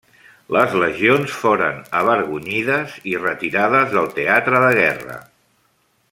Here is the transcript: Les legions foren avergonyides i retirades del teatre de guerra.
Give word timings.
Les 0.55 0.71
legions 0.83 1.33
foren 1.41 1.77
avergonyides 1.99 2.95
i 3.13 3.15
retirades 3.21 3.93
del 3.97 4.09
teatre 4.19 4.63
de 4.69 4.73
guerra. 4.81 5.19